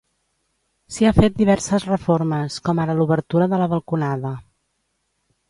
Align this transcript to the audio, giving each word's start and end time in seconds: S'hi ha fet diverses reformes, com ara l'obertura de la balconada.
S'hi 0.95 1.07
ha 1.09 1.13
fet 1.17 1.35
diverses 1.41 1.85
reformes, 1.89 2.57
com 2.69 2.83
ara 2.85 2.97
l'obertura 3.01 3.51
de 3.53 3.61
la 3.65 3.69
balconada. 3.75 4.35